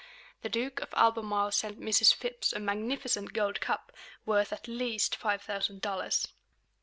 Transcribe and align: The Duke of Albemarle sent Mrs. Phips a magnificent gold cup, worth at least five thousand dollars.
The 0.41 0.49
Duke 0.49 0.81
of 0.81 0.91
Albemarle 0.95 1.51
sent 1.51 1.79
Mrs. 1.79 2.11
Phips 2.11 2.53
a 2.53 2.59
magnificent 2.59 3.33
gold 3.33 3.59
cup, 3.61 3.91
worth 4.25 4.51
at 4.51 4.67
least 4.67 5.15
five 5.15 5.43
thousand 5.43 5.81
dollars. 5.83 6.27